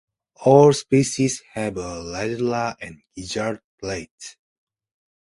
All 0.45 0.73
species 0.73 1.43
have 1.53 1.77
a 1.77 1.83
radula 2.01 2.75
and 2.81 3.03
gizzard 3.15 3.61
plates. 3.79 4.35